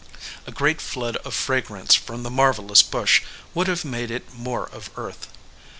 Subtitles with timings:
[0.47, 3.21] A great flood of fragrance from the marvelous bush
[3.53, 5.27] would have made it more of earth.